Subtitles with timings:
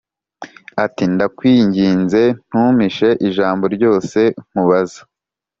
[0.83, 5.01] ati “Ndakwinginze, ntumpishe ijambo ryose nkubaza.”